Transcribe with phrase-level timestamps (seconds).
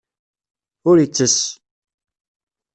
[0.89, 1.39] Ur ittess.